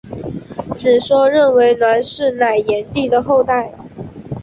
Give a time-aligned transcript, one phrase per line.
[0.73, 3.71] 此说认为栾氏乃炎帝的后代。